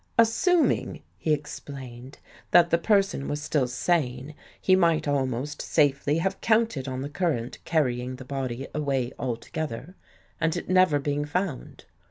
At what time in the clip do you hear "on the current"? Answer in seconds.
6.87-7.59